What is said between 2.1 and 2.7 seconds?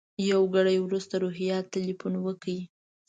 وکړ.